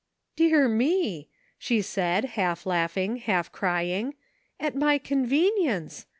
"Dear 0.35 0.67
me!" 0.67 1.29
she 1.59 1.79
said, 1.83 2.25
half 2.33 2.65
laughing, 2.65 3.17
half 3.17 3.51
crying, 3.51 4.15
"at 4.59 4.75
my 4.75 4.97
convenience. 4.97 6.07